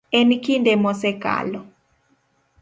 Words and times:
En 0.19 0.29
kinde 0.45 0.73
mosekalo. 0.83 1.61